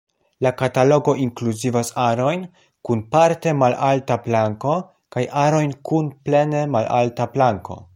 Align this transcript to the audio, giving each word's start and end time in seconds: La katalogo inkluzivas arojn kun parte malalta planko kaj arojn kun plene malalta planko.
La 0.43 0.51
katalogo 0.61 1.13
inkluzivas 1.25 1.91
arojn 2.05 2.47
kun 2.89 3.05
parte 3.17 3.55
malalta 3.61 4.19
planko 4.27 4.75
kaj 5.17 5.27
arojn 5.47 5.81
kun 5.91 6.13
plene 6.29 6.69
malalta 6.79 7.35
planko. 7.39 7.85